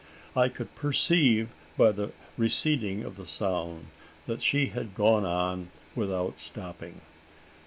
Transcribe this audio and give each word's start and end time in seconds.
I 0.35 0.49
could 0.49 0.73
perceive 0.73 1.49
by 1.77 1.91
the 1.91 2.11
receding 2.35 3.03
of 3.03 3.17
the 3.17 3.27
sound, 3.27 3.85
that 4.25 4.41
she 4.41 4.65
had 4.69 4.95
gone 4.95 5.25
on 5.25 5.69
without 5.95 6.39
stopping. 6.39 7.01